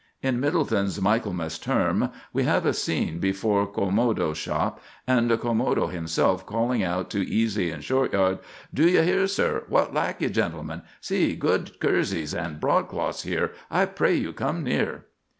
In 0.23 0.39
Middleton's 0.39 0.99
"Michaelmas 0.99 1.59
Term" 1.59 2.09
we 2.33 2.41
have 2.41 2.65
a 2.65 2.73
scene 2.73 3.19
before 3.19 3.67
Quomodo's 3.67 4.39
shop, 4.39 4.81
and 5.05 5.29
Quomodo 5.29 5.91
himself 5.91 6.43
calling 6.43 6.81
out 6.81 7.11
to 7.11 7.23
Easy 7.23 7.69
and 7.69 7.83
Shortyard: 7.83 8.39
"Do 8.73 8.89
you 8.89 9.03
hear, 9.03 9.27
sir? 9.27 9.63
What 9.69 9.93
lack 9.93 10.19
you, 10.19 10.29
gentlemen? 10.29 10.81
See, 11.01 11.35
good 11.35 11.79
kerseys 11.79 12.33
and 12.33 12.59
broadcloths 12.59 13.21
here—I 13.21 13.85
pray 13.85 14.15
you 14.15 14.33
come 14.33 14.63
near." 14.63 15.05